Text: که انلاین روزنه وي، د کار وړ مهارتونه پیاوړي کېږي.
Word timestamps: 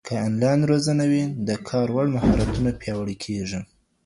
که 0.07 0.13
انلاین 0.27 0.61
روزنه 0.71 1.05
وي، 1.11 1.23
د 1.47 1.49
کار 1.69 1.87
وړ 1.95 2.07
مهارتونه 2.15 2.69
پیاوړي 2.81 3.15
کېږي. 3.25 3.59